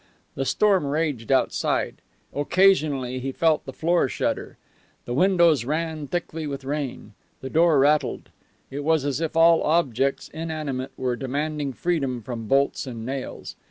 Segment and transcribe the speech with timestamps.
[0.33, 1.97] The storm raged outside.
[2.33, 4.57] Occasionally he felt the floor shudder.
[5.05, 7.13] The windows ran thickly with rain.
[7.41, 8.29] The door rattled.
[8.71, 13.55] It was as if all objects inanimate were demanding freedom from bolts and nails.